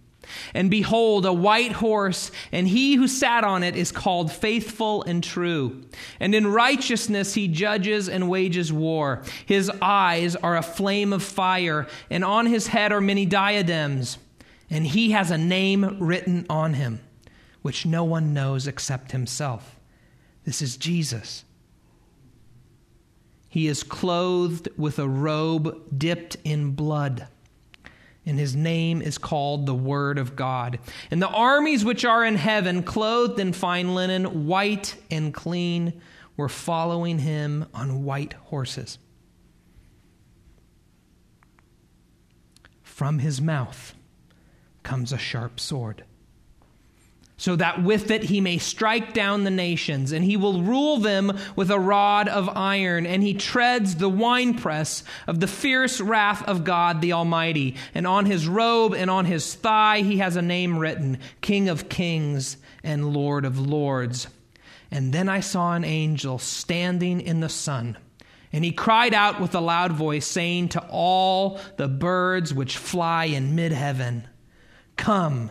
[0.53, 5.25] And behold, a white horse, and he who sat on it is called faithful and
[5.25, 5.85] true.
[6.21, 9.23] And in righteousness he judges and wages war.
[9.47, 14.19] His eyes are a flame of fire, and on his head are many diadems
[14.71, 17.01] and he has a name written on him,
[17.63, 19.79] which no one knows except himself.
[20.45, 21.45] This is Jesus.
[23.49, 27.29] He is clothed with a robe dipped in blood,
[28.27, 30.79] and his name is called the Word of God.
[31.11, 36.01] And the armies which are in heaven, clothed in fine linen, white and clean,
[36.37, 38.99] were following him on white horses.
[42.83, 43.95] From his mouth,
[44.89, 46.03] comes a sharp sword.
[47.37, 51.39] So that with it he may strike down the nations, and he will rule them
[51.55, 56.65] with a rod of iron, and he treads the winepress of the fierce wrath of
[56.65, 57.77] God the Almighty.
[57.95, 61.91] And on his robe and on his thigh he has a name written King of
[61.91, 64.27] Kings and Lord of Lords.
[64.91, 67.99] And then I saw an angel standing in the sun.
[68.55, 73.27] And he cried out with a loud voice, saying to all the birds which fly
[73.27, 74.27] in mid heaven,
[74.99, 75.51] Come,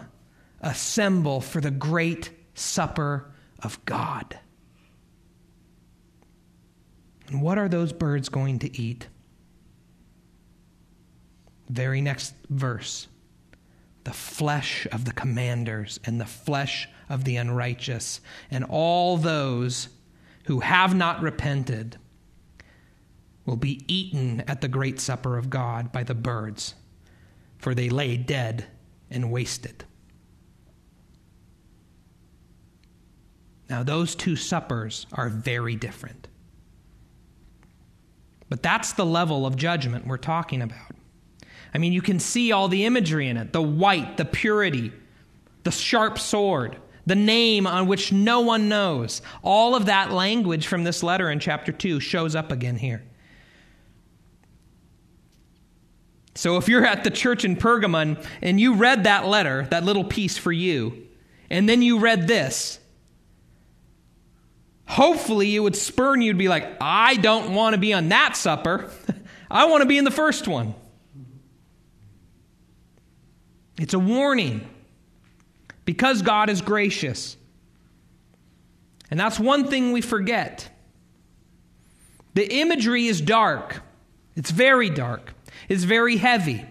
[0.62, 3.32] assemble for the great supper
[3.64, 4.38] of God.
[7.28, 9.08] And what are those birds going to eat?
[11.70, 13.08] Very next verse
[14.04, 19.90] the flesh of the commanders and the flesh of the unrighteous, and all those
[20.46, 21.98] who have not repented
[23.46, 26.74] will be eaten at the great supper of God by the birds,
[27.58, 28.66] for they lay dead
[29.10, 29.86] and wasted.
[33.70, 36.28] Now, those two suppers are very different.
[38.50, 40.92] But that's the level of judgment we're talking about.
[41.74, 44.94] I mean, you can see all the imagery in it the white, the purity,
[45.64, 49.22] the sharp sword, the name on which no one knows.
[49.44, 53.04] All of that language from this letter in chapter 2 shows up again here.
[56.38, 60.04] So if you're at the church in Pergamon and you read that letter, that little
[60.04, 61.08] piece for you,
[61.50, 62.80] and then you read this,
[64.86, 68.38] hopefully it would spurn you to be like, I don't want to be on that
[68.38, 68.92] supper.
[69.50, 70.76] I want to be in the first one.
[73.80, 74.70] It's a warning
[75.86, 77.36] because God is gracious.
[79.10, 80.70] And that's one thing we forget.
[82.36, 83.82] The imagery is dark,
[84.36, 85.34] it's very dark,
[85.68, 86.66] it's very heavy.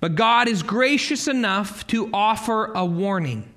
[0.00, 3.48] But God is gracious enough to offer a warning.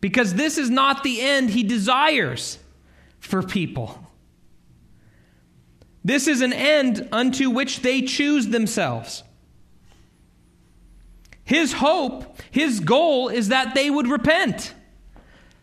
[0.00, 2.58] Because this is not the end He desires
[3.20, 4.06] for people.
[6.04, 9.22] This is an end unto which they choose themselves.
[11.44, 14.72] His hope, his goal is that they would repent.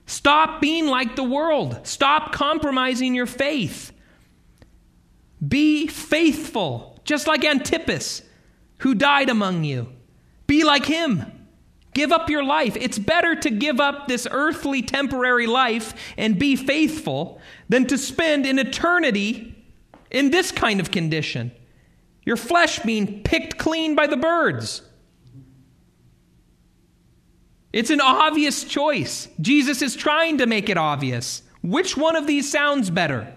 [0.05, 1.79] Stop being like the world.
[1.83, 3.91] Stop compromising your faith.
[5.45, 8.23] Be faithful, just like Antipas,
[8.79, 9.89] who died among you.
[10.47, 11.25] Be like him.
[11.93, 12.77] Give up your life.
[12.79, 18.45] It's better to give up this earthly temporary life and be faithful than to spend
[18.45, 19.55] an eternity
[20.11, 21.51] in this kind of condition.
[22.23, 24.83] Your flesh being picked clean by the birds.
[27.73, 29.27] It's an obvious choice.
[29.41, 31.43] Jesus is trying to make it obvious.
[31.61, 33.33] Which one of these sounds better?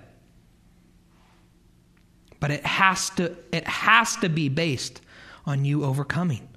[2.41, 5.01] But it has to, it has to be based
[5.47, 6.49] on you overcoming.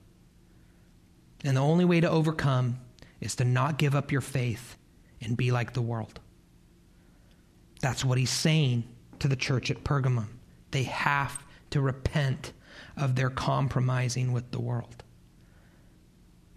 [1.43, 2.79] And the only way to overcome
[3.19, 4.77] is to not give up your faith
[5.21, 6.19] and be like the world.
[7.81, 8.85] That's what he's saying
[9.19, 10.27] to the church at Pergamum.
[10.71, 12.53] They have to repent
[12.95, 15.03] of their compromising with the world.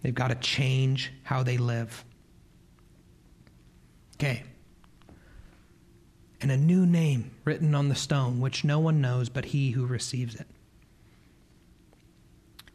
[0.01, 2.05] They've got to change how they live.
[4.15, 4.43] Okay.
[6.39, 9.85] And a new name written on the stone, which no one knows but he who
[9.85, 10.47] receives it.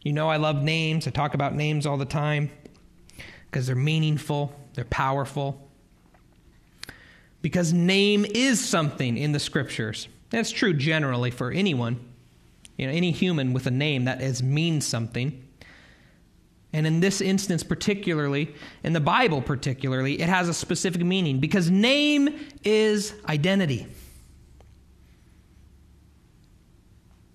[0.02, 1.06] You know, I love names.
[1.06, 2.50] I talk about names all the time
[3.46, 5.68] because they're meaningful, they're powerful.
[7.40, 10.08] Because name is something in the scriptures.
[10.30, 12.00] That's true generally for anyone.
[12.78, 15.46] You know, any human with a name that is means something.
[16.72, 21.70] And in this instance, particularly, in the Bible particularly, it has a specific meaning because
[21.70, 23.86] name is identity.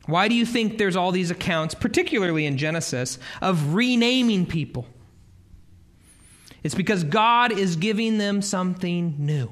[0.07, 4.88] Why do you think there's all these accounts, particularly in Genesis, of renaming people?
[6.63, 9.51] It's because God is giving them something new.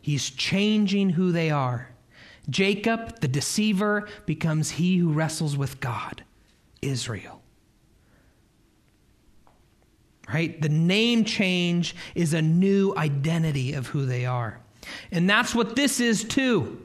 [0.00, 1.88] He's changing who they are.
[2.48, 6.24] Jacob, the deceiver, becomes he who wrestles with God,
[6.80, 7.39] Israel.
[10.32, 10.60] Right?
[10.60, 14.60] The name change is a new identity of who they are.
[15.10, 16.80] And that's what this is too.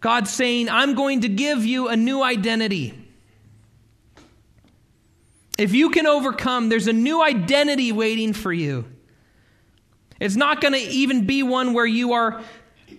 [0.00, 2.94] God's saying, I'm going to give you a new identity.
[5.58, 8.84] If you can overcome, there's a new identity waiting for you.
[10.20, 12.42] It's not going to even be one where you are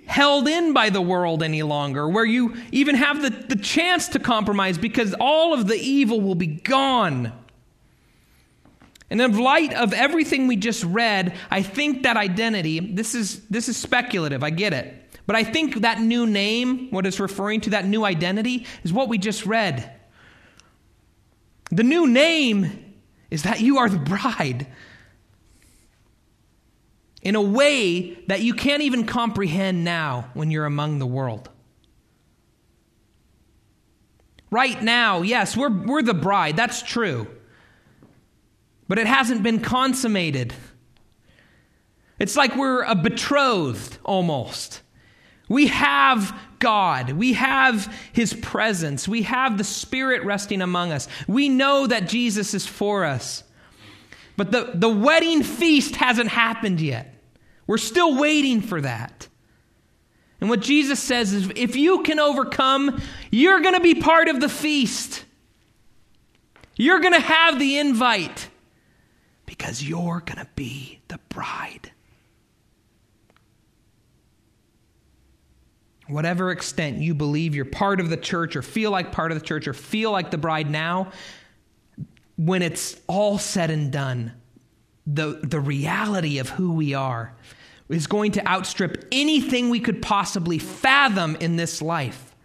[0.06, 4.20] held in by the world any longer, where you even have the, the chance to
[4.20, 7.32] compromise because all of the evil will be gone.
[9.10, 13.70] And in light of everything we just read, I think that identity, this is, this
[13.70, 14.94] is speculative, I get it.
[15.26, 19.10] But I think that new name, what it's referring to, that new identity, is what
[19.10, 19.94] we just read.
[21.72, 22.96] The new name
[23.30, 24.68] is that you are the bride
[27.22, 31.50] in a way that you can't even comprehend now when you're among the world.
[34.50, 37.28] Right now, yes, we're, we're the bride, that's true.
[38.88, 40.54] But it hasn't been consummated.
[42.20, 44.82] It's like we're a betrothed almost.
[45.50, 47.12] We have God.
[47.12, 49.08] We have His presence.
[49.08, 51.08] We have the Spirit resting among us.
[51.28, 53.44] We know that Jesus is for us.
[54.36, 57.14] But the, the wedding feast hasn't happened yet.
[57.66, 59.28] We're still waiting for that.
[60.40, 64.40] And what Jesus says is if you can overcome, you're going to be part of
[64.40, 65.26] the feast.
[66.76, 68.50] You're going to have the invite
[69.48, 71.92] because you're going to be the bride.
[76.08, 79.46] whatever extent you believe you're part of the church or feel like part of the
[79.46, 81.12] church or feel like the bride now,
[82.38, 84.32] when it's all said and done,
[85.06, 87.34] the, the reality of who we are
[87.90, 92.36] is going to outstrip anything we could possibly fathom in this life.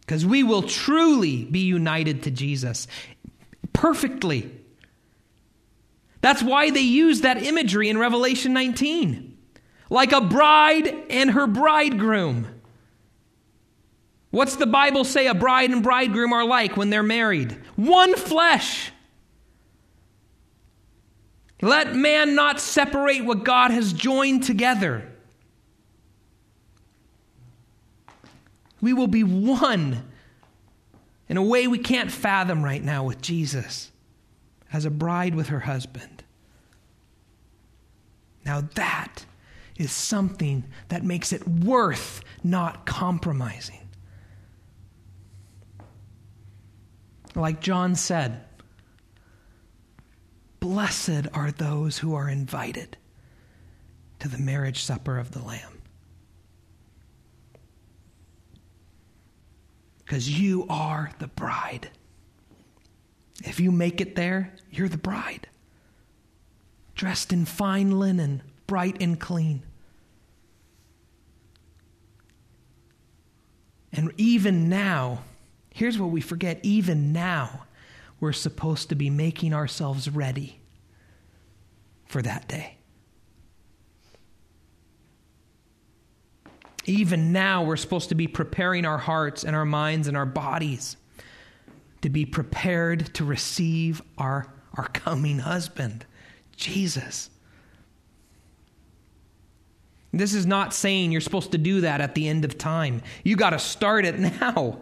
[0.00, 2.86] Because we will truly be united to Jesus
[3.76, 4.50] perfectly.
[6.22, 9.34] That's why they use that imagery in Revelation 19
[9.88, 12.48] like a bride and her bridegroom.
[14.30, 17.52] What's the Bible say a bride and bridegroom are like when they're married?
[17.76, 18.90] One flesh.
[21.62, 25.10] Let man not separate what God has joined together.
[28.80, 30.02] We will be one
[31.28, 33.90] in a way we can't fathom right now with Jesus,
[34.72, 36.22] as a bride with her husband.
[38.44, 39.26] Now that
[39.76, 43.88] is something that makes it worth not compromising.
[47.34, 48.44] Like John said,
[50.60, 52.96] blessed are those who are invited
[54.20, 55.75] to the marriage supper of the Lamb.
[60.06, 61.90] Because you are the bride.
[63.44, 65.48] If you make it there, you're the bride.
[66.94, 69.64] Dressed in fine linen, bright and clean.
[73.92, 75.24] And even now,
[75.74, 77.64] here's what we forget even now,
[78.20, 80.60] we're supposed to be making ourselves ready
[82.06, 82.75] for that day.
[86.86, 90.96] Even now, we're supposed to be preparing our hearts and our minds and our bodies
[92.02, 96.06] to be prepared to receive our, our coming husband,
[96.56, 97.28] Jesus.
[100.12, 103.02] This is not saying you're supposed to do that at the end of time.
[103.24, 104.78] You got to start it now.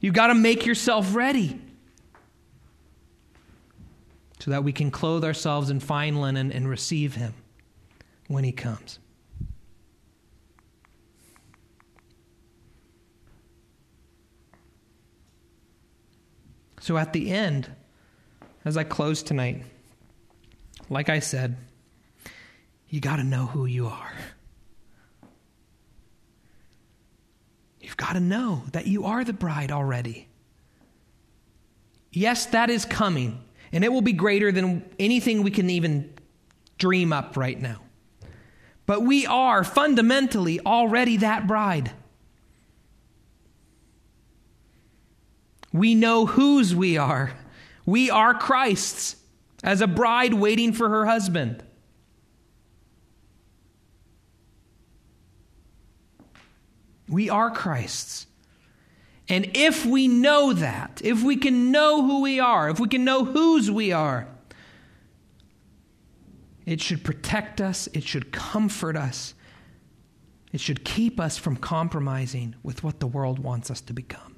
[0.00, 1.58] You got to make yourself ready
[4.40, 7.32] so that we can clothe ourselves in fine linen and receive him
[8.26, 8.98] when he comes.
[16.82, 17.70] So at the end,
[18.64, 19.62] as I close tonight,
[20.90, 21.56] like I said,
[22.88, 24.12] you got to know who you are.
[27.80, 30.26] You've got to know that you are the bride already.
[32.10, 36.12] Yes, that is coming, and it will be greater than anything we can even
[36.78, 37.80] dream up right now.
[38.86, 41.92] But we are fundamentally already that bride.
[45.72, 47.32] We know whose we are.
[47.86, 49.16] We are Christ's
[49.62, 51.62] as a bride waiting for her husband.
[57.08, 58.26] We are Christ's.
[59.28, 63.04] And if we know that, if we can know who we are, if we can
[63.04, 64.26] know whose we are,
[66.66, 69.34] it should protect us, it should comfort us,
[70.52, 74.31] it should keep us from compromising with what the world wants us to become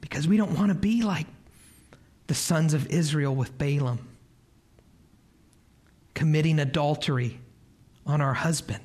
[0.00, 1.26] because we don't want to be like
[2.26, 4.06] the sons of Israel with Balaam,
[6.14, 7.40] committing adultery
[8.06, 8.82] on our husband.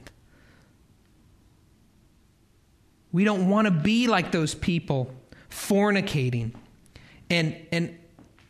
[3.11, 5.14] We don't want to be like those people
[5.49, 6.53] fornicating
[7.30, 7.97] and, and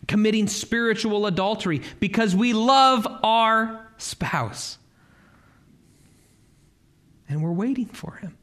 [0.07, 4.78] committing spiritual adultery because we love our spouse.
[7.28, 8.38] And we're waiting for him.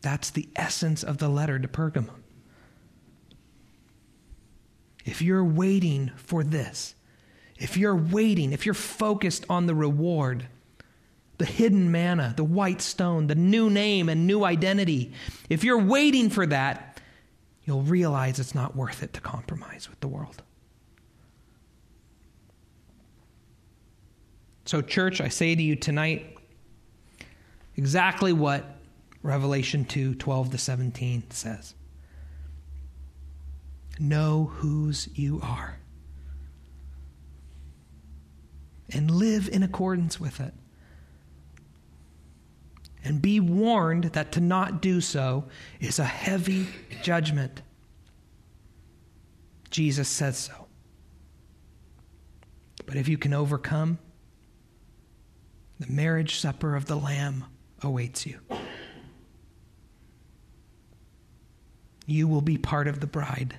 [0.00, 2.10] That's the essence of the letter to Pergamum.
[5.04, 6.94] If you're waiting for this,
[7.56, 10.46] if you're waiting, if you're focused on the reward,
[11.38, 15.12] the hidden manna, the white stone, the new name and new identity,
[15.48, 17.00] if you're waiting for that,
[17.64, 20.42] you'll realize it's not worth it to compromise with the world.
[24.66, 26.36] So, church, I say to you tonight
[27.76, 28.77] exactly what
[29.28, 31.74] Revelation 2 12 to 17 says.
[34.00, 35.78] Know whose you are
[38.90, 40.54] and live in accordance with it.
[43.04, 45.44] And be warned that to not do so
[45.78, 46.66] is a heavy
[47.02, 47.60] judgment.
[49.70, 50.68] Jesus says so.
[52.86, 53.98] But if you can overcome,
[55.78, 57.44] the marriage supper of the Lamb
[57.82, 58.40] awaits you.
[62.08, 63.54] You will be part of the bride.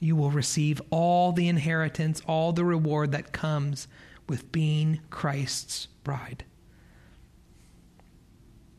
[0.00, 3.86] You will receive all the inheritance, all the reward that comes
[4.28, 6.44] with being Christ's bride.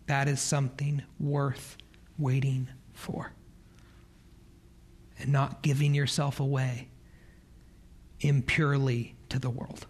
[0.08, 1.78] That is something worth
[2.18, 3.32] waiting for.
[5.18, 6.90] And not giving yourself away
[8.20, 9.88] impurely to the world.